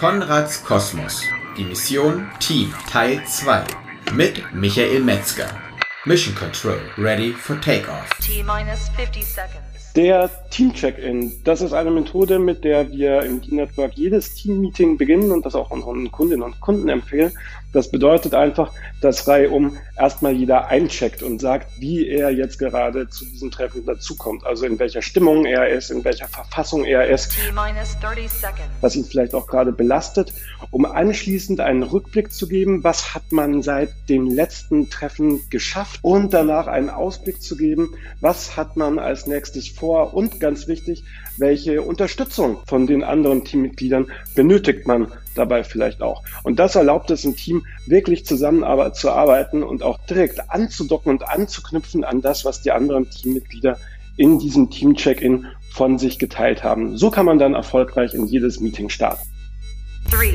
[0.00, 1.24] Konrads Kosmos.
[1.58, 3.64] Die Mission Team Teil 2
[4.14, 5.50] mit Michael Metzger.
[6.06, 8.08] Mission Control ready for takeoff.
[8.30, 9.92] T-minus 50 seconds.
[9.96, 14.98] Der Team Check-in, das ist eine Methode, mit der wir im Team Network jedes Team-Meeting
[14.98, 17.32] beginnen und das auch unseren Kundinnen und Kunden empfehlen.
[17.72, 23.24] Das bedeutet einfach, dass reihum erstmal jeder eincheckt und sagt, wie er jetzt gerade zu
[23.24, 24.44] diesem Treffen dazukommt.
[24.44, 28.60] Also in welcher Stimmung er ist, in welcher Verfassung er ist, T-minus 30 seconds.
[28.80, 30.32] was ihn vielleicht auch gerade belastet,
[30.70, 36.32] um anschließend einen Rückblick zu geben, was hat man seit dem letzten Treffen geschafft und
[36.32, 41.04] danach einen Ausblick zu geben, was hat man als nächstes vor und ganz wichtig,
[41.38, 46.22] welche Unterstützung von den anderen Teammitgliedern benötigt man dabei vielleicht auch.
[46.42, 48.64] Und das erlaubt es im Team wirklich zusammen
[48.94, 53.78] zu arbeiten und auch direkt anzudocken und anzuknüpfen an das, was die anderen Teammitglieder
[54.16, 56.96] in diesem Team-Check-In von sich geteilt haben.
[56.98, 59.26] So kann man dann erfolgreich in jedes Meeting starten.
[60.10, 60.32] 3,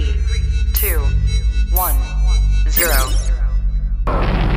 [0.73, 0.87] 2,
[1.77, 4.54] 1, 0.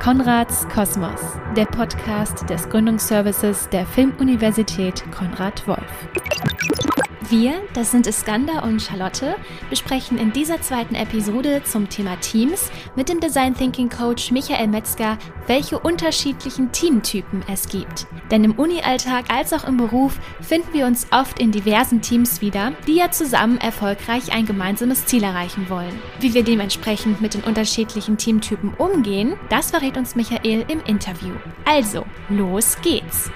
[0.00, 1.20] Konrads Kosmos,
[1.56, 6.87] der Podcast des Gründungsservices der Filmuniversität Konrad Wolf.
[7.30, 9.36] Wir, das sind Iskander und Charlotte,
[9.68, 15.18] besprechen in dieser zweiten Episode zum Thema Teams mit dem Design Thinking Coach Michael Metzger,
[15.46, 18.06] welche unterschiedlichen Teamtypen es gibt.
[18.30, 22.72] Denn im Uni-Alltag als auch im Beruf finden wir uns oft in diversen Teams wieder,
[22.86, 26.00] die ja zusammen erfolgreich ein gemeinsames Ziel erreichen wollen.
[26.20, 31.34] Wie wir dementsprechend mit den unterschiedlichen Teamtypen umgehen, das verrät uns Michael im Interview.
[31.66, 33.30] Also, los geht's!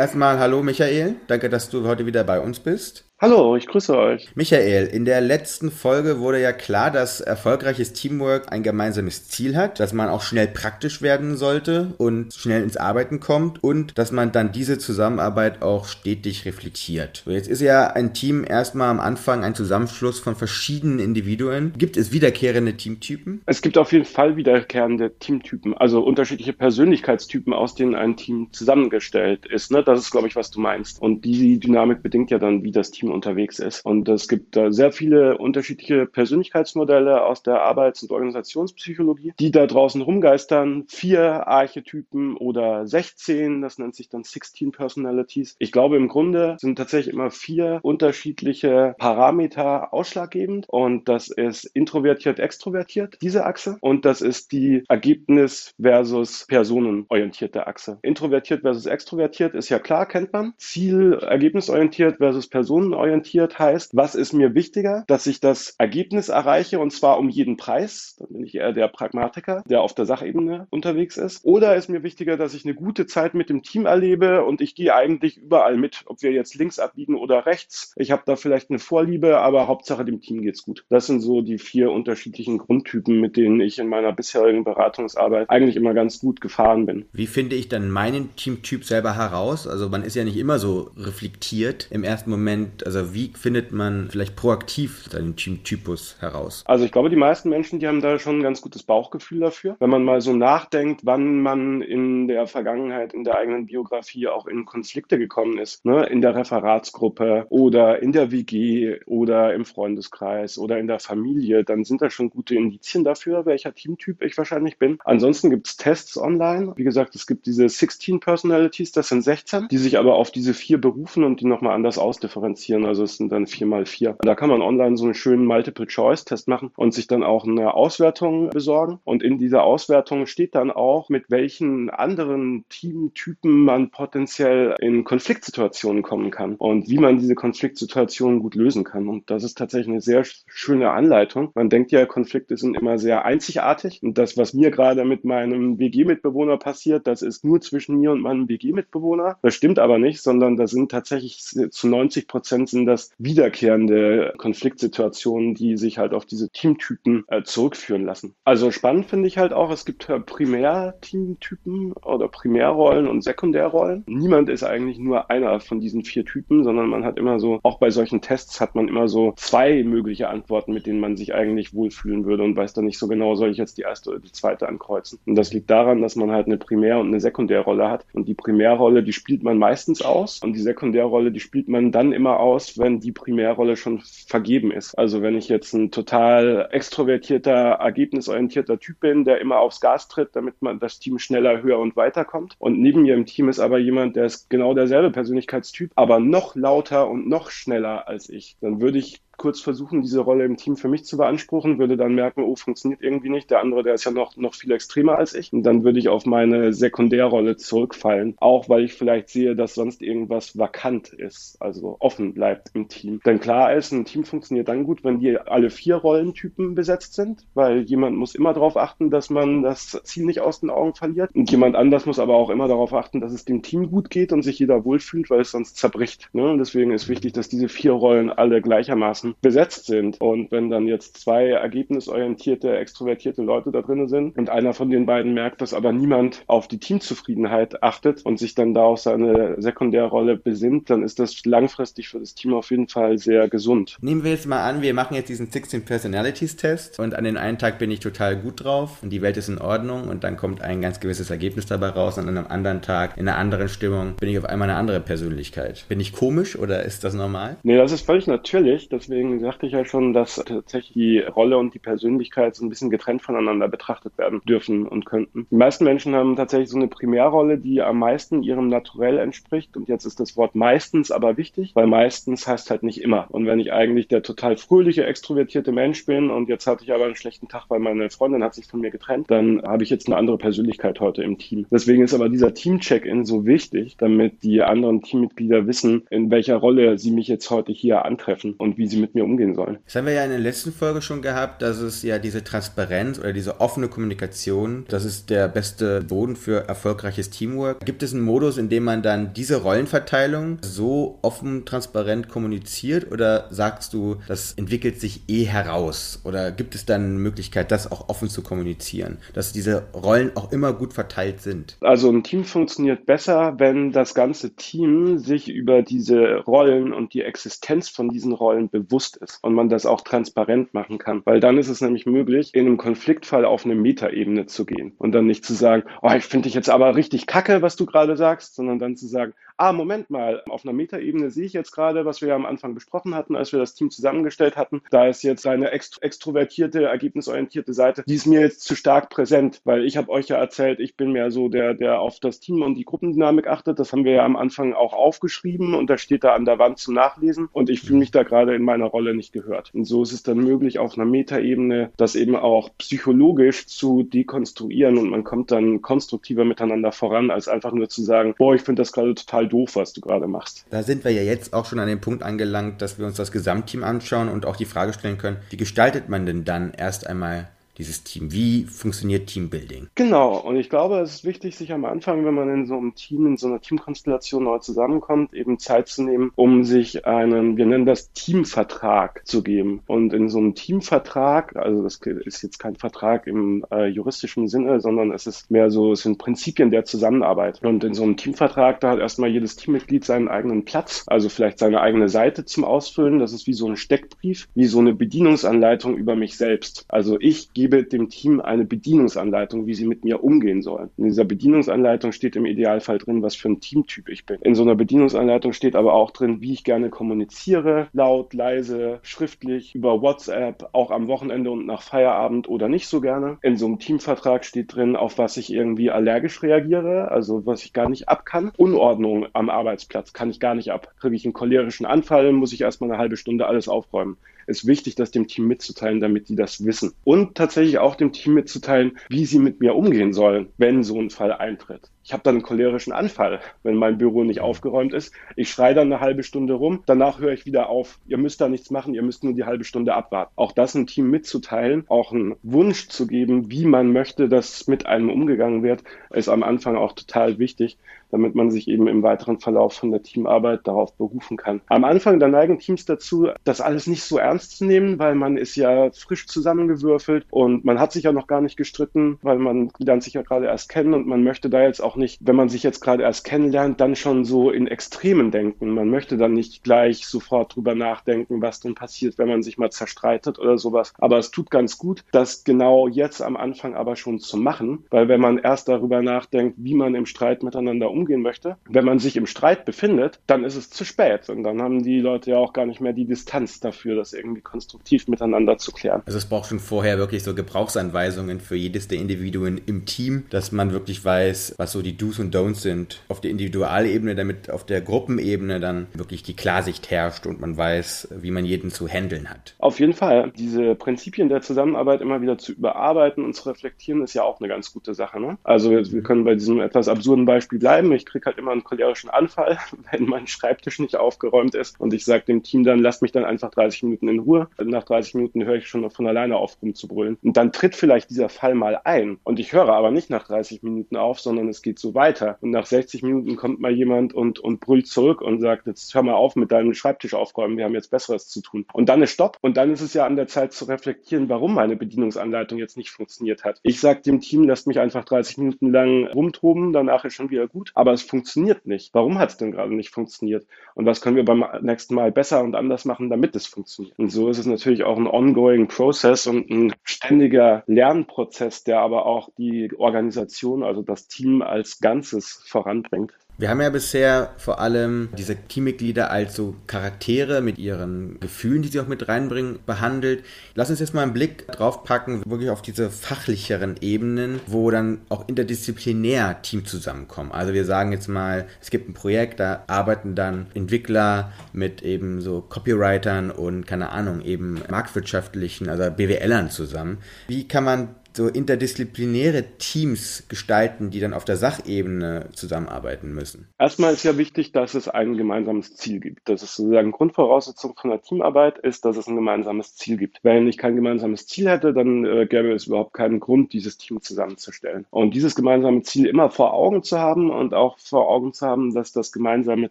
[0.00, 3.09] Erstmal hallo Michael, danke, dass du heute wieder bei uns bist.
[3.22, 4.30] Hallo, ich grüße euch.
[4.34, 9.78] Michael, in der letzten Folge wurde ja klar, dass erfolgreiches Teamwork ein gemeinsames Ziel hat,
[9.78, 14.32] dass man auch schnell praktisch werden sollte und schnell ins Arbeiten kommt und dass man
[14.32, 17.20] dann diese Zusammenarbeit auch stetig reflektiert.
[17.26, 21.74] So, jetzt ist ja ein Team erstmal am Anfang ein Zusammenschluss von verschiedenen Individuen.
[21.76, 23.42] Gibt es wiederkehrende Teamtypen?
[23.44, 29.44] Es gibt auf jeden Fall wiederkehrende Teamtypen, also unterschiedliche Persönlichkeitstypen, aus denen ein Team zusammengestellt
[29.44, 29.70] ist.
[29.72, 29.84] Ne?
[29.84, 31.02] Das ist, glaube ich, was du meinst.
[31.02, 33.84] Und die Dynamik bedingt ja dann, wie das Team unterwegs ist.
[33.84, 39.66] Und es gibt da sehr viele unterschiedliche Persönlichkeitsmodelle aus der Arbeits- und Organisationspsychologie, die da
[39.66, 40.84] draußen rumgeistern.
[40.88, 45.56] Vier Archetypen oder 16, das nennt sich dann 16 Personalities.
[45.58, 50.66] Ich glaube, im Grunde sind tatsächlich immer vier unterschiedliche Parameter ausschlaggebend.
[50.68, 53.78] Und das ist introvertiert, extrovertiert, diese Achse.
[53.80, 57.98] Und das ist die Ergebnis versus personenorientierte Achse.
[58.02, 60.54] Introvertiert versus extrovertiert ist ja klar, kennt man.
[60.56, 66.78] Ziel, ergebnisorientiert versus personenorientiert orientiert heißt, was ist mir wichtiger, dass ich das Ergebnis erreiche
[66.78, 68.16] und zwar um jeden Preis.
[68.18, 71.44] Dann bin ich eher der Pragmatiker, der auf der Sachebene unterwegs ist.
[71.44, 74.74] Oder ist mir wichtiger, dass ich eine gute Zeit mit dem Team erlebe und ich
[74.74, 77.92] gehe eigentlich überall mit, ob wir jetzt links abbiegen oder rechts.
[77.96, 80.84] Ich habe da vielleicht eine Vorliebe, aber Hauptsache dem Team geht's gut.
[80.88, 85.76] Das sind so die vier unterschiedlichen Grundtypen, mit denen ich in meiner bisherigen Beratungsarbeit eigentlich
[85.76, 87.06] immer ganz gut gefahren bin.
[87.12, 89.66] Wie finde ich dann meinen Teamtyp selber heraus?
[89.66, 94.08] Also man ist ja nicht immer so reflektiert im ersten Moment also wie findet man
[94.10, 96.64] vielleicht proaktiv seinen Teamtypus heraus?
[96.66, 99.76] Also ich glaube, die meisten Menschen, die haben da schon ein ganz gutes Bauchgefühl dafür.
[99.78, 104.46] Wenn man mal so nachdenkt, wann man in der Vergangenheit, in der eigenen Biografie auch
[104.46, 106.06] in Konflikte gekommen ist, ne?
[106.06, 111.84] in der Referatsgruppe oder in der WG oder im Freundeskreis oder in der Familie, dann
[111.84, 114.98] sind da schon gute Indizien dafür, welcher Teamtyp ich wahrscheinlich bin.
[115.04, 116.72] Ansonsten gibt es Tests online.
[116.76, 120.54] Wie gesagt, es gibt diese 16 Personalities, das sind 16, die sich aber auf diese
[120.54, 122.86] vier berufen und die nochmal anders ausdifferenzieren ausprobieren.
[122.86, 124.16] Also es sind dann vier mal vier.
[124.20, 128.50] Da kann man online so einen schönen Multiple-Choice-Test machen und sich dann auch eine Auswertung
[128.50, 128.98] besorgen.
[129.04, 136.02] Und in dieser Auswertung steht dann auch, mit welchen anderen Teamtypen man potenziell in Konfliktsituationen
[136.02, 139.08] kommen kann und wie man diese Konfliktsituationen gut lösen kann.
[139.08, 141.50] Und das ist tatsächlich eine sehr schöne Anleitung.
[141.54, 144.02] Man denkt ja, Konflikte sind immer sehr einzigartig.
[144.02, 148.20] Und das, was mir gerade mit meinem WG-Mitbewohner passiert, das ist nur zwischen mir und
[148.20, 149.38] meinem WG-Mitbewohner.
[149.42, 155.54] Das stimmt aber nicht, sondern da sind tatsächlich zu 90 Prozent sind das wiederkehrende Konfliktsituationen,
[155.54, 158.34] die sich halt auf diese Teamtypen äh, zurückführen lassen.
[158.44, 164.04] Also spannend finde ich halt auch, es gibt äh, Primär-Teamtypen oder Primärrollen und Sekundärrollen.
[164.06, 167.78] Niemand ist eigentlich nur einer von diesen vier Typen, sondern man hat immer so, auch
[167.78, 171.74] bei solchen Tests hat man immer so zwei mögliche Antworten, mit denen man sich eigentlich
[171.74, 174.32] wohlfühlen würde und weiß dann nicht so genau, soll ich jetzt die erste oder die
[174.32, 175.18] zweite ankreuzen.
[175.26, 178.06] Und das liegt daran, dass man halt eine Primär- und eine Sekundärrolle hat.
[178.12, 182.12] Und die Primärrolle, die spielt man meistens aus und die Sekundärrolle, die spielt man dann
[182.12, 184.94] immer aus, aus, wenn die Primärrolle schon vergeben ist.
[184.98, 190.34] Also wenn ich jetzt ein total extrovertierter, ergebnisorientierter Typ bin, der immer aufs Gas tritt,
[190.34, 192.56] damit man das Team schneller, höher und weiter kommt.
[192.58, 196.54] Und neben mir im Team ist aber jemand, der ist genau derselbe Persönlichkeitstyp, aber noch
[196.56, 198.56] lauter und noch schneller als ich.
[198.60, 202.14] Dann würde ich kurz versuchen, diese Rolle im Team für mich zu beanspruchen, würde dann
[202.14, 203.50] merken, oh, funktioniert irgendwie nicht.
[203.50, 205.50] Der andere, der ist ja noch, noch viel extremer als ich.
[205.50, 208.36] Und dann würde ich auf meine Sekundärrolle zurückfallen.
[208.38, 213.20] Auch weil ich vielleicht sehe, dass sonst irgendwas vakant ist, also offen bleibt im Team.
[213.24, 217.46] Denn klar ist, ein Team funktioniert dann gut, wenn die alle vier Rollentypen besetzt sind,
[217.54, 221.34] weil jemand muss immer darauf achten, dass man das Ziel nicht aus den Augen verliert.
[221.34, 224.34] Und jemand anders muss aber auch immer darauf achten, dass es dem Team gut geht
[224.34, 226.28] und sich jeder wohlfühlt, weil es sonst zerbricht.
[226.34, 226.50] Ne?
[226.50, 230.20] Und deswegen ist wichtig, dass diese vier Rollen alle gleichermaßen besetzt sind.
[230.20, 235.06] Und wenn dann jetzt zwei ergebnisorientierte, extrovertierte Leute da drin sind und einer von den
[235.06, 239.60] beiden merkt, dass aber niemand auf die Teamzufriedenheit achtet und sich dann da auf seine
[239.60, 243.96] Sekundärrolle besinnt, dann ist das langfristig für das Team auf jeden Fall sehr gesund.
[244.00, 247.36] Nehmen wir jetzt mal an, wir machen jetzt diesen 16 Personalities Test und an den
[247.36, 250.36] einen Tag bin ich total gut drauf und die Welt ist in Ordnung und dann
[250.36, 253.68] kommt ein ganz gewisses Ergebnis dabei raus und an einem anderen Tag in einer anderen
[253.68, 255.84] Stimmung bin ich auf einmal eine andere Persönlichkeit.
[255.88, 257.56] Bin ich komisch oder ist das normal?
[257.62, 258.88] Nee, das ist völlig natürlich.
[258.88, 262.70] Deswegen deswegen sagte ich ja schon, dass tatsächlich die Rolle und die Persönlichkeit so ein
[262.70, 265.46] bisschen getrennt voneinander betrachtet werden dürfen und könnten.
[265.50, 269.76] Die meisten Menschen haben tatsächlich so eine Primärrolle, die am meisten ihrem Naturell entspricht.
[269.76, 273.26] Und jetzt ist das Wort meistens aber wichtig, weil meistens heißt halt nicht immer.
[273.28, 277.04] Und wenn ich eigentlich der total fröhliche, extrovertierte Mensch bin und jetzt hatte ich aber
[277.04, 280.06] einen schlechten Tag, weil meine Freundin hat sich von mir getrennt, dann habe ich jetzt
[280.06, 281.66] eine andere Persönlichkeit heute im Team.
[281.70, 286.98] Deswegen ist aber dieser Team-Check-In so wichtig, damit die anderen Teammitglieder wissen, in welcher Rolle
[286.98, 289.78] sie mich jetzt heute hier antreffen und wie sie mit mit mir umgehen sollen.
[289.84, 293.18] Das haben wir ja in der letzten Folge schon gehabt, dass es ja diese Transparenz
[293.18, 297.84] oder diese offene Kommunikation, das ist der beste Boden für erfolgreiches Teamwork.
[297.84, 303.46] Gibt es einen Modus, in dem man dann diese Rollenverteilung so offen, transparent kommuniziert oder
[303.50, 306.20] sagst du, das entwickelt sich eh heraus?
[306.24, 310.52] Oder gibt es dann eine Möglichkeit, das auch offen zu kommunizieren, dass diese Rollen auch
[310.52, 311.76] immer gut verteilt sind?
[311.80, 317.22] Also ein Team funktioniert besser, wenn das ganze Team sich über diese Rollen und die
[317.22, 321.22] Existenz von diesen Rollen bewusst bewusst ist und man das auch transparent machen kann.
[321.24, 325.12] Weil dann ist es nämlich möglich, in einem Konfliktfall auf eine Metaebene zu gehen und
[325.12, 328.16] dann nicht zu sagen, oh, ich finde dich jetzt aber richtig kacke, was du gerade
[328.16, 332.06] sagst, sondern dann zu sagen, ah, Moment mal, auf einer Metaebene sehe ich jetzt gerade,
[332.06, 334.80] was wir ja am Anfang besprochen hatten, als wir das Team zusammengestellt hatten.
[334.90, 339.84] Da ist jetzt eine extrovertierte, ergebnisorientierte Seite, die ist mir jetzt zu stark präsent, weil
[339.84, 342.74] ich habe euch ja erzählt, ich bin mehr so der, der auf das Team und
[342.76, 343.78] die Gruppendynamik achtet.
[343.78, 346.78] Das haben wir ja am Anfang auch aufgeschrieben und da steht da an der Wand
[346.78, 349.70] zum Nachlesen und ich fühle mich da gerade in meiner Rolle nicht gehört.
[349.74, 354.98] Und so ist es dann möglich, auf einer Metaebene das eben auch psychologisch zu dekonstruieren
[354.98, 358.80] und man kommt dann konstruktiver miteinander voran, als einfach nur zu sagen, boah, ich finde
[358.80, 360.64] das gerade total doof, was du gerade machst.
[360.70, 363.32] Da sind wir ja jetzt auch schon an dem Punkt angelangt, dass wir uns das
[363.32, 367.48] Gesamtteam anschauen und auch die Frage stellen können, wie gestaltet man denn dann erst einmal
[367.80, 368.30] dieses Team?
[368.30, 369.88] Wie funktioniert Teambuilding?
[369.94, 372.94] Genau, und ich glaube, es ist wichtig, sich am Anfang, wenn man in so einem
[372.94, 377.64] Team, in so einer Teamkonstellation neu zusammenkommt, eben Zeit zu nehmen, um sich einen, wir
[377.64, 379.82] nennen das Teamvertrag zu geben.
[379.86, 384.80] Und in so einem Teamvertrag, also das ist jetzt kein Vertrag im äh, juristischen Sinne,
[384.80, 387.62] sondern es ist mehr so, es sind Prinzipien der Zusammenarbeit.
[387.62, 391.58] Und in so einem Teamvertrag, da hat erstmal jedes Teammitglied seinen eigenen Platz, also vielleicht
[391.58, 393.18] seine eigene Seite zum Ausfüllen.
[393.18, 396.84] Das ist wie so ein Steckbrief, wie so eine Bedienungsanleitung über mich selbst.
[396.88, 400.90] Also ich gebe gebe dem Team eine Bedienungsanleitung, wie sie mit mir umgehen sollen.
[400.96, 404.38] In dieser Bedienungsanleitung steht im Idealfall drin, was für ein Teamtyp ich bin.
[404.42, 409.74] In so einer Bedienungsanleitung steht aber auch drin, wie ich gerne kommuniziere, laut, leise, schriftlich,
[409.74, 413.38] über WhatsApp, auch am Wochenende und nach Feierabend oder nicht so gerne.
[413.42, 417.72] In so einem Teamvertrag steht drin, auf was ich irgendwie allergisch reagiere, also was ich
[417.72, 418.52] gar nicht ab kann.
[418.56, 420.92] Unordnung am Arbeitsplatz kann ich gar nicht ab.
[421.00, 424.16] Kriege ich einen cholerischen Anfall, muss ich erstmal eine halbe Stunde alles aufräumen
[424.50, 426.92] ist wichtig, das dem Team mitzuteilen, damit die das wissen.
[427.04, 431.10] Und tatsächlich auch dem Team mitzuteilen, wie sie mit mir umgehen sollen, wenn so ein
[431.10, 431.90] Fall eintritt.
[432.02, 435.12] Ich habe dann einen cholerischen Anfall, wenn mein Büro nicht aufgeräumt ist.
[435.36, 437.98] Ich schreie dann eine halbe Stunde rum, danach höre ich wieder auf.
[438.06, 440.32] Ihr müsst da nichts machen, ihr müsst nur die halbe Stunde abwarten.
[440.36, 444.86] Auch das ein Team mitzuteilen, auch einen Wunsch zu geben, wie man möchte, dass mit
[444.86, 447.78] einem umgegangen wird, ist am Anfang auch total wichtig,
[448.10, 451.60] damit man sich eben im weiteren Verlauf von der Teamarbeit darauf berufen kann.
[451.68, 455.36] Am Anfang, da neigen Teams dazu, das alles nicht so ernst zu nehmen, weil man
[455.36, 459.70] ist ja frisch zusammengewürfelt und man hat sich ja noch gar nicht gestritten, weil man
[459.78, 462.48] lernt sich ja gerade erst kennen und man möchte da jetzt auch nicht, wenn man
[462.48, 465.70] sich jetzt gerade erst kennenlernt, dann schon so in Extremen denken.
[465.70, 469.70] Man möchte dann nicht gleich sofort drüber nachdenken, was denn passiert, wenn man sich mal
[469.70, 470.92] zerstreitet oder sowas.
[470.98, 475.08] Aber es tut ganz gut, das genau jetzt am Anfang aber schon zu machen, weil
[475.08, 479.16] wenn man erst darüber nachdenkt, wie man im Streit miteinander umgehen möchte, wenn man sich
[479.16, 482.52] im Streit befindet, dann ist es zu spät und dann haben die Leute ja auch
[482.52, 486.02] gar nicht mehr die Distanz dafür, das irgendwie konstruktiv miteinander zu klären.
[486.06, 490.52] Also es braucht schon vorher wirklich so Gebrauchsanweisungen für jedes der Individuen im Team, dass
[490.52, 494.64] man wirklich weiß, was so die Do's und Don'ts sind auf der Individualebene, damit auf
[494.64, 499.30] der Gruppenebene dann wirklich die Klarsicht herrscht und man weiß, wie man jeden zu handeln
[499.30, 499.54] hat.
[499.58, 500.32] Auf jeden Fall.
[500.36, 504.48] Diese Prinzipien der Zusammenarbeit immer wieder zu überarbeiten und zu reflektieren, ist ja auch eine
[504.48, 505.20] ganz gute Sache.
[505.20, 505.38] Ne?
[505.42, 507.92] Also wir können bei diesem etwas absurden Beispiel bleiben.
[507.92, 509.58] Ich kriege halt immer einen cholerischen Anfall,
[509.92, 513.24] wenn mein Schreibtisch nicht aufgeräumt ist und ich sage dem Team dann, lasst mich dann
[513.24, 514.48] einfach 30 Minuten in Ruhe.
[514.62, 517.18] Nach 30 Minuten höre ich schon von alleine auf rumzubrüllen.
[517.22, 519.18] Und dann tritt vielleicht dieser Fall mal ein.
[519.24, 522.38] Und ich höre aber nicht nach 30 Minuten auf, sondern es geht so weiter.
[522.40, 526.02] Und nach 60 Minuten kommt mal jemand und, und brüllt zurück und sagt, jetzt hör
[526.02, 528.66] mal auf mit deinem Schreibtisch aufräumen, wir haben jetzt Besseres zu tun.
[528.72, 529.36] Und dann ist Stopp.
[529.40, 532.90] Und dann ist es ja an der Zeit zu reflektieren, warum meine Bedienungsanleitung jetzt nicht
[532.90, 533.60] funktioniert hat.
[533.62, 537.48] Ich sage dem Team, lasst mich einfach 30 Minuten lang rumtoben, danach ist schon wieder
[537.48, 537.70] gut.
[537.74, 538.94] Aber es funktioniert nicht.
[538.94, 540.46] Warum hat es denn gerade nicht funktioniert?
[540.74, 543.98] Und was können wir beim nächsten Mal besser und anders machen, damit es funktioniert?
[543.98, 549.06] Und so ist es natürlich auch ein ongoing Process und ein ständiger Lernprozess, der aber
[549.06, 553.12] auch die Organisation, also das Team als Ganzes voranbringt.
[553.40, 558.68] Wir haben ja bisher vor allem diese Teammitglieder als so Charaktere mit ihren Gefühlen, die
[558.68, 560.24] sie auch mit reinbringen, behandelt.
[560.54, 565.00] Lass uns jetzt mal einen Blick drauf packen, wirklich auf diese fachlicheren Ebenen, wo dann
[565.08, 567.32] auch interdisziplinär Team zusammenkommen.
[567.32, 572.20] Also wir sagen jetzt mal, es gibt ein Projekt, da arbeiten dann Entwickler mit eben
[572.20, 576.98] so Copywritern und keine Ahnung, eben marktwirtschaftlichen, also BWLern zusammen.
[577.28, 583.48] Wie kann man so interdisziplinäre Teams gestalten, die dann auf der Sachebene zusammenarbeiten müssen?
[583.58, 586.28] Erstmal ist ja wichtig, dass es ein gemeinsames Ziel gibt.
[586.28, 590.18] Das ist sozusagen Grundvoraussetzung von der Teamarbeit ist, dass es ein gemeinsames Ziel gibt.
[590.22, 594.00] Wenn ich kein gemeinsames Ziel hätte, dann äh, gäbe es überhaupt keinen Grund, dieses Team
[594.00, 594.86] zusammenzustellen.
[594.90, 598.74] Und dieses gemeinsame Ziel immer vor Augen zu haben und auch vor Augen zu haben,
[598.74, 599.70] dass das gemeinsame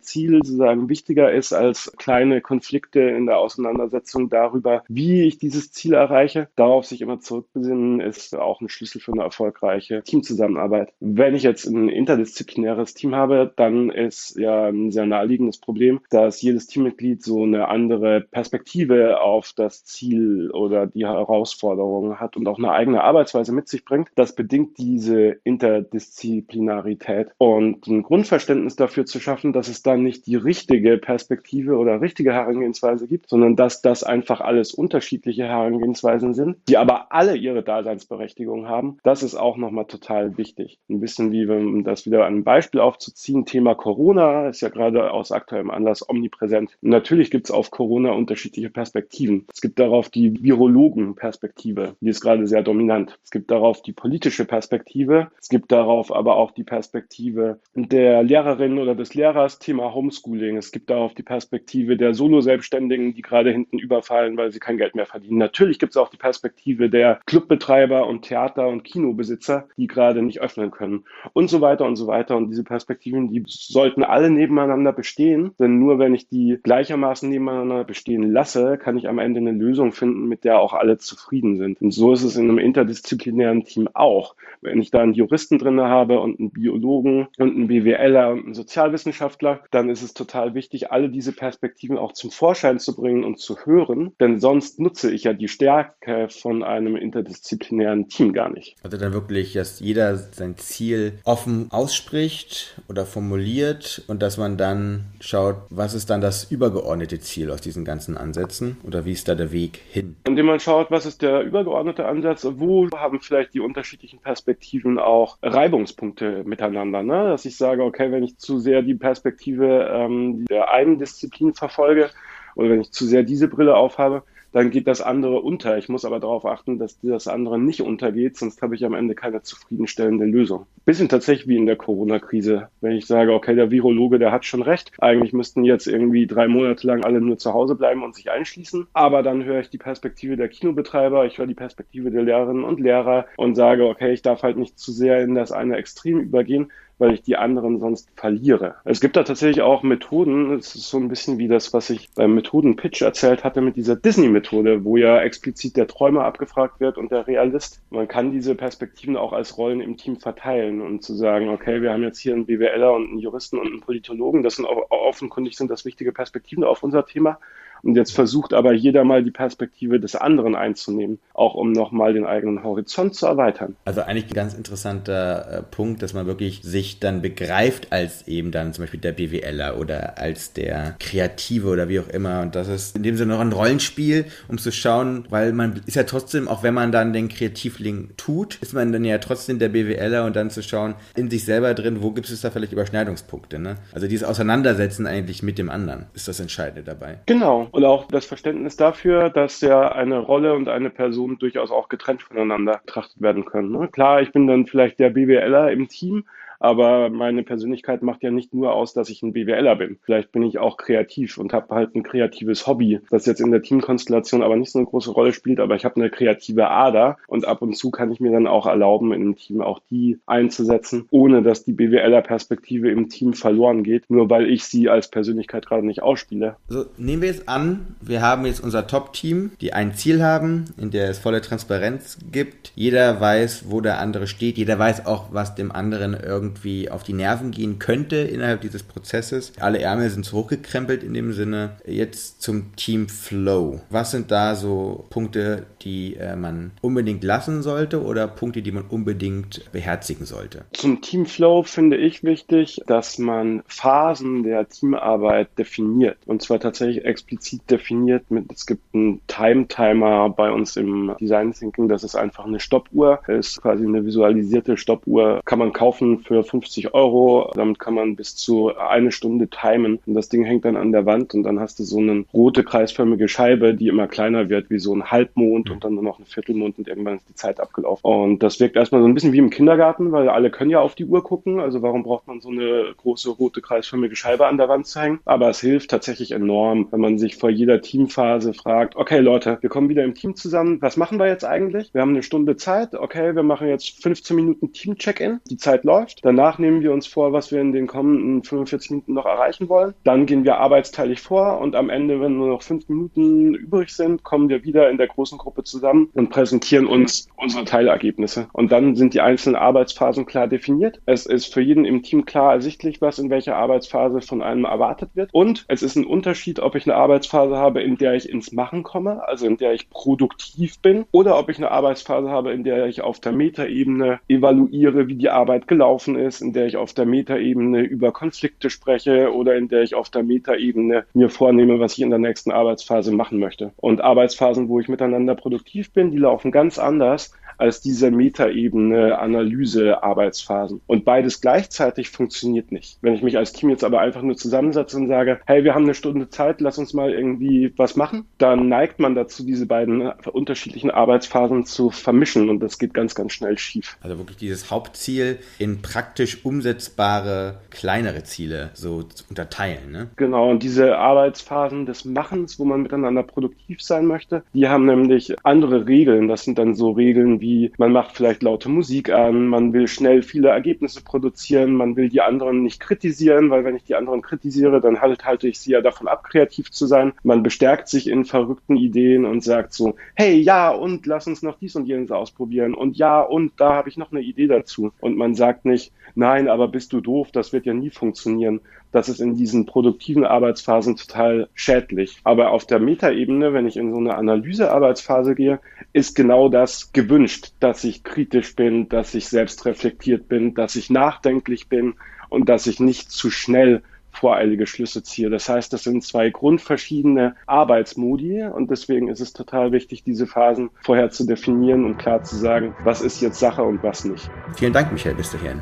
[0.02, 5.94] Ziel sozusagen wichtiger ist als kleine Konflikte in der Auseinandersetzung darüber, wie ich dieses Ziel
[5.94, 10.94] erreiche, darauf sich immer zurückbesinnen, ist auch ein Schlüssel für eine erfolgreiche Teamzusammenarbeit.
[11.00, 16.42] Wenn ich jetzt ein interdisziplinäres Team habe, dann ist ja ein sehr naheliegendes Problem, dass
[16.42, 22.58] jedes Teammitglied so eine andere Perspektive auf das Ziel oder die Herausforderung hat und auch
[22.58, 24.10] eine eigene Arbeitsweise mit sich bringt.
[24.16, 30.36] Das bedingt diese Interdisziplinarität und ein Grundverständnis dafür zu schaffen, dass es dann nicht die
[30.36, 36.78] richtige Perspektive oder richtige Herangehensweise gibt, sondern dass das einfach alles unterschiedliche Herangehensweisen sind, die
[36.78, 38.98] aber alle ihre Daseinsberechtigung Daseinsberechtigung haben.
[39.04, 40.80] Das ist auch nochmal total wichtig.
[40.90, 45.32] Ein bisschen wie, wenn das wieder ein Beispiel aufzuziehen, Thema Corona ist ja gerade aus
[45.32, 46.78] aktuellem Anlass omnipräsent.
[46.82, 49.48] natürlich gibt es auf Corona unterschiedliche Perspektiven.
[49.52, 53.18] Es gibt darauf die Virologen-Perspektive, die ist gerade sehr dominant.
[53.24, 55.32] Es gibt darauf die politische Perspektive.
[55.40, 60.58] Es gibt darauf aber auch die Perspektive der Lehrerin oder des Lehrers, Thema Homeschooling.
[60.58, 64.96] Es gibt darauf die Perspektive der Solo-Selbstständigen, die gerade hinten überfallen, weil sie kein Geld
[64.96, 65.38] mehr verdienen.
[65.38, 70.42] Natürlich gibt es auch die Perspektive der Clubbetreiber und Theater- und Kinobesitzer, die gerade nicht
[70.42, 72.36] öffnen können und so weiter und so weiter.
[72.36, 77.84] Und diese Perspektiven, die sollten alle nebeneinander bestehen, denn nur wenn ich die gleichermaßen nebeneinander
[77.84, 81.82] bestehen lasse, kann ich am Ende eine Lösung finden, mit der auch alle zufrieden sind.
[81.82, 84.36] Und so ist es in einem interdisziplinären Team auch.
[84.62, 88.54] Wenn ich da einen Juristen drin habe und einen Biologen und einen BWLer und einen
[88.54, 93.40] Sozialwissenschaftler, dann ist es total wichtig, alle diese Perspektiven auch zum Vorschein zu bringen und
[93.40, 98.50] zu hören, denn sonst nutze ich ja die Stärke von einem interdisziplinären ein Team gar
[98.50, 98.76] nicht.
[98.84, 105.06] Also dann wirklich, dass jeder sein Ziel offen ausspricht oder formuliert und dass man dann
[105.20, 109.36] schaut, was ist dann das übergeordnete Ziel aus diesen ganzen Ansätzen oder wie ist da
[109.36, 110.16] der Weg hin?
[110.26, 115.38] Indem man schaut, was ist der übergeordnete Ansatz, wo haben vielleicht die unterschiedlichen Perspektiven auch
[115.42, 117.04] Reibungspunkte miteinander.
[117.04, 117.30] Ne?
[117.30, 122.10] Dass ich sage, okay, wenn ich zu sehr die Perspektive ähm, der einen Disziplin verfolge
[122.56, 125.78] oder wenn ich zu sehr diese Brille aufhabe, dann geht das andere unter.
[125.78, 129.16] Ich muss aber darauf achten, dass das andere nicht untergeht, sonst habe ich am Ende
[129.16, 130.66] keine zufriedenstellende Lösung.
[130.86, 132.70] Bisschen tatsächlich wie in der Corona-Krise.
[132.82, 134.92] Wenn ich sage, okay, der Virologe, der hat schon recht.
[135.00, 138.88] Eigentlich müssten jetzt irgendwie drei Monate lang alle nur zu Hause bleiben und sich einschließen.
[138.94, 142.80] Aber dann höre ich die Perspektive der Kinobetreiber, ich höre die Perspektive der Lehrerinnen und
[142.80, 146.72] Lehrer und sage, okay, ich darf halt nicht zu sehr in das eine Extrem übergehen
[147.00, 148.76] weil ich die anderen sonst verliere.
[148.84, 152.10] Es gibt da tatsächlich auch Methoden, es ist so ein bisschen wie das, was ich
[152.14, 157.12] beim Methoden-Pitch erzählt hatte mit dieser Disney-Methode, wo ja explizit der Träumer abgefragt wird und
[157.12, 157.82] der Realist.
[157.90, 161.92] Man kann diese Perspektiven auch als Rollen im Team verteilen und zu sagen, okay, wir
[161.92, 165.72] haben jetzt hier einen BWLer und einen Juristen und einen Politologen, das sind offenkundig sind
[165.72, 167.40] das wichtige Perspektiven auf unser Thema.
[167.84, 172.26] Und jetzt versucht aber jeder mal die Perspektive des anderen einzunehmen, auch um nochmal den
[172.26, 173.76] eigenen Horizont zu erweitern.
[173.86, 178.52] Also eigentlich ein ganz interessanter äh, Punkt, dass man wirklich sich dann begreift als eben
[178.52, 182.42] dann zum Beispiel der BWLer oder als der Kreative oder wie auch immer.
[182.42, 185.96] Und das ist in dem Sinne noch ein Rollenspiel, um zu schauen, weil man ist
[185.96, 189.70] ja trotzdem, auch wenn man dann den Kreativling tut, ist man dann ja trotzdem der
[189.70, 193.60] BWLer und dann zu schauen, in sich selber drin, wo gibt es da vielleicht Überschneidungspunkte.
[193.60, 193.76] Ne?
[193.94, 197.20] Also dieses Auseinandersetzen eigentlich mit dem anderen ist das Entscheidende dabei.
[197.26, 197.69] Genau.
[197.72, 202.24] Und auch das Verständnis dafür, dass ja eine Rolle und eine Person durchaus auch getrennt
[202.24, 203.72] voneinander betrachtet werden können.
[203.72, 203.88] Ne?
[203.88, 206.26] Klar, ich bin dann vielleicht der BWLer im Team,
[206.60, 209.98] aber meine Persönlichkeit macht ja nicht nur aus, dass ich ein BWLer bin.
[210.04, 213.62] Vielleicht bin ich auch kreativ und habe halt ein kreatives Hobby, das jetzt in der
[213.62, 217.48] Teamkonstellation aber nicht so eine große Rolle spielt, aber ich habe eine kreative Ader und
[217.48, 221.08] ab und zu kann ich mir dann auch erlauben, in einem Team auch die einzusetzen,
[221.12, 225.86] ohne dass die BWLer-Perspektive im Team verloren geht, nur weil ich sie als Persönlichkeit gerade
[225.86, 226.58] nicht ausspiele.
[226.70, 230.92] Also nehmen wir jetzt an, wir haben jetzt unser Top-Team, die ein Ziel haben, in
[230.92, 232.74] der es volle Transparenz gibt.
[232.76, 234.58] Jeder weiß, wo der andere steht.
[234.58, 238.84] Jeder weiß auch, was dem anderen irgendwie irgendwie auf die Nerven gehen könnte innerhalb dieses
[238.84, 239.54] Prozesses.
[239.60, 241.78] Alle Ärmel sind hochgekrempelt in dem Sinne.
[241.86, 243.82] Jetzt zum Team Flow.
[243.90, 248.86] Was sind da so Punkte, die äh, man unbedingt lassen sollte oder Punkte, die man
[248.90, 250.66] unbedingt beherzigen sollte?
[250.74, 256.18] Zum Team Flow finde ich wichtig, dass man Phasen der Teamarbeit definiert.
[256.26, 261.88] Und zwar tatsächlich explizit definiert mit, es gibt einen Time-Timer bei uns im Design Thinking,
[261.88, 263.20] das ist einfach eine Stoppuhr.
[263.28, 267.52] Das ist quasi eine visualisierte Stoppuhr, kann man kaufen für 50 Euro.
[267.56, 270.00] Damit kann man bis zu eine Stunde timen.
[270.06, 272.64] Und das Ding hängt dann an der Wand und dann hast du so eine rote
[272.64, 276.26] kreisförmige Scheibe, die immer kleiner wird, wie so ein Halbmond und dann nur noch ein
[276.26, 278.10] Viertelmond und irgendwann ist die Zeit abgelaufen.
[278.10, 280.96] Und das wirkt erstmal so ein bisschen wie im Kindergarten, weil alle können ja auf
[280.96, 281.60] die Uhr gucken.
[281.60, 285.20] Also warum braucht man so eine große rote kreisförmige Scheibe an der Wand zu hängen?
[285.26, 289.70] Aber es hilft tatsächlich enorm, wenn man sich vor jeder Teamphase fragt, okay Leute, wir
[289.70, 290.78] kommen wieder im Team zusammen.
[290.82, 291.94] Was machen wir jetzt eigentlich?
[291.94, 292.96] Wir haben eine Stunde Zeit.
[292.96, 295.40] Okay, wir machen jetzt 15 Minuten Team-Check-In.
[295.50, 296.24] Die Zeit läuft.
[296.30, 299.96] Danach nehmen wir uns vor, was wir in den kommenden 45 Minuten noch erreichen wollen.
[300.04, 304.22] Dann gehen wir arbeitsteilig vor und am Ende, wenn nur noch fünf Minuten übrig sind,
[304.22, 308.48] kommen wir wieder in der großen Gruppe zusammen und präsentieren uns unsere Teilergebnisse.
[308.54, 311.02] Und dann sind die einzelnen Arbeitsphasen klar definiert.
[311.08, 315.10] Es ist für jeden im Team klar ersichtlich, was in welcher Arbeitsphase von einem erwartet
[315.16, 315.32] wird.
[315.34, 318.84] Und es ist ein Unterschied, ob ich eine Arbeitsphase habe, in der ich ins Machen
[318.84, 322.86] komme, also in der ich produktiv bin, oder ob ich eine Arbeitsphase habe, in der
[322.86, 327.06] ich auf der Metaebene evaluiere, wie die Arbeit gelaufen ist, in der ich auf der
[327.06, 332.02] Metaebene über Konflikte spreche oder in der ich auf der Metaebene mir vornehme, was ich
[332.02, 333.74] in der nächsten Arbeitsphase machen möchte.
[333.78, 340.02] Und Arbeitsphasen, wo ich miteinander produktiv bin, die laufen ganz anders als diese Metaebene Analyse
[340.04, 340.82] Arbeitsphasen.
[340.88, 342.98] Und beides gleichzeitig funktioniert nicht.
[343.02, 345.84] Wenn ich mich als Team jetzt aber einfach nur zusammensetze und sage, hey, wir haben
[345.84, 350.12] eine Stunde Zeit, lass uns mal irgendwie was machen, dann neigt man dazu, diese beiden
[350.32, 353.98] unterschiedlichen Arbeitsphasen zu vermischen und das geht ganz, ganz schnell schief.
[354.02, 359.92] Also wirklich dieses Hauptziel in praktisch umsetzbare kleinere Ziele so zu unterteilen.
[359.92, 360.08] Ne?
[360.16, 365.36] Genau, und diese Arbeitsphasen des Machens, wo man miteinander produktiv sein möchte, die haben nämlich
[365.44, 366.28] andere Regeln.
[366.28, 369.88] Das sind dann so Regeln wie wie man macht vielleicht laute Musik an, man will
[369.88, 374.22] schnell viele Ergebnisse produzieren, man will die anderen nicht kritisieren, weil wenn ich die anderen
[374.22, 377.14] kritisiere, dann halt, halte ich sie ja davon ab, kreativ zu sein.
[377.24, 381.58] Man bestärkt sich in verrückten Ideen und sagt so, hey, ja, und lass uns noch
[381.58, 384.92] dies und jenes ausprobieren und ja, und da habe ich noch eine Idee dazu.
[385.00, 389.10] Und man sagt nicht, nein, aber bist du doof, das wird ja nie funktionieren, das
[389.10, 392.18] ist in diesen produktiven Arbeitsphasen total schädlich.
[392.24, 395.60] Aber auf der Metaebene, wenn ich in so eine Analysearbeitsphase gehe,
[395.94, 400.90] ist genau das gewünscht, dass ich kritisch bin, dass ich selbst reflektiert bin, dass ich
[400.90, 401.96] nachdenklich bin
[402.30, 405.30] und dass ich nicht zu schnell voreilige Schlüsse ziehe.
[405.30, 410.70] Das heißt, das sind zwei grundverschiedene Arbeitsmodi und deswegen ist es total wichtig, diese Phasen
[410.84, 414.30] vorher zu definieren und klar zu sagen, was ist jetzt Sache und was nicht.
[414.58, 415.62] Vielen Dank, Michael, bis dahin.